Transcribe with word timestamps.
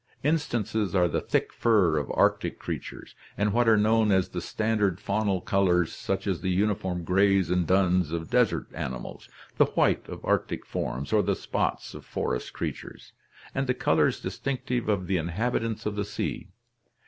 Instances 0.23 0.95
are 0.95 1.07
the 1.07 1.21
thick 1.21 1.53
fur 1.53 1.97
of 1.97 2.09
arctic 2.15 2.57
creatures 2.57 3.13
and 3.37 3.53
what 3.53 3.69
are 3.69 3.77
known 3.77 4.11
as 4.11 4.29
the 4.29 4.41
standard 4.41 4.99
faunal 4.99 5.45
colors 5.45 5.89
(Chapter 5.91 5.93
XV) 5.93 5.99
such 6.01 6.27
as 6.27 6.41
the 6.41 6.49
uniform 6.49 7.03
grays 7.03 7.51
and 7.51 7.67
duns 7.67 8.11
of 8.11 8.31
desert 8.31 8.65
animals, 8.73 9.29
the 9.57 9.65
white 9.65 10.09
of 10.09 10.25
arctic 10.25 10.65
forms, 10.65 11.13
or 11.13 11.21
the 11.21 11.35
spots 11.35 11.93
of 11.93 12.03
forest 12.03 12.51
creatures, 12.51 13.13
and 13.53 13.67
the 13.67 13.75
colors 13.75 14.19
distinctive 14.19 14.89
of 14.89 15.05
the 15.05 15.17
inhabitants 15.17 15.85
of 15.85 15.95
the 15.95 16.03
sea. 16.05 16.47